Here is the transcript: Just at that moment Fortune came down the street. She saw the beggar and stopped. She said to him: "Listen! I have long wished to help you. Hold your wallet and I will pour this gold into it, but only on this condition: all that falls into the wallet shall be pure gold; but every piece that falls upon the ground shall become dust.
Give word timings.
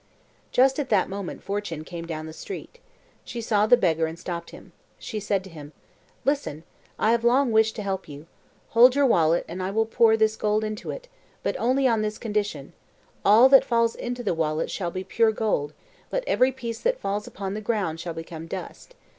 Just 0.51 0.79
at 0.79 0.89
that 0.89 1.09
moment 1.11 1.43
Fortune 1.43 1.83
came 1.83 2.07
down 2.07 2.25
the 2.25 2.33
street. 2.33 2.79
She 3.23 3.39
saw 3.39 3.67
the 3.67 3.77
beggar 3.77 4.07
and 4.07 4.17
stopped. 4.17 4.51
She 4.97 5.19
said 5.19 5.43
to 5.43 5.49
him: 5.51 5.73
"Listen! 6.25 6.63
I 6.97 7.11
have 7.11 7.23
long 7.23 7.51
wished 7.51 7.75
to 7.75 7.83
help 7.83 8.09
you. 8.09 8.25
Hold 8.69 8.95
your 8.95 9.05
wallet 9.05 9.45
and 9.47 9.61
I 9.61 9.69
will 9.69 9.85
pour 9.85 10.17
this 10.17 10.35
gold 10.35 10.63
into 10.63 10.89
it, 10.89 11.07
but 11.43 11.55
only 11.59 11.87
on 11.87 12.01
this 12.01 12.17
condition: 12.17 12.73
all 13.23 13.47
that 13.49 13.63
falls 13.63 13.93
into 13.93 14.23
the 14.23 14.33
wallet 14.33 14.71
shall 14.71 14.89
be 14.89 15.03
pure 15.03 15.31
gold; 15.31 15.71
but 16.09 16.23
every 16.25 16.51
piece 16.51 16.79
that 16.81 16.99
falls 16.99 17.27
upon 17.27 17.53
the 17.53 17.61
ground 17.61 17.99
shall 17.99 18.15
become 18.15 18.47
dust. 18.47 18.95